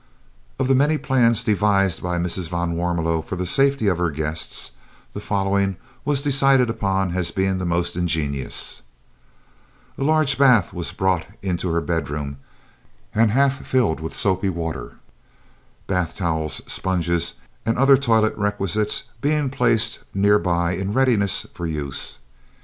[0.57, 2.49] Of the many plans devised by Mrs.
[2.49, 4.71] van Warmelo for the safety of her guests,
[5.13, 8.81] the following was decided upon as being the most ingenious:
[9.99, 12.37] A large bath was brought into her bedroom
[13.13, 14.93] and half filled with soapy water,
[15.85, 22.17] bath towels, sponges, and other toilet requisites being placed near by in readiness for use.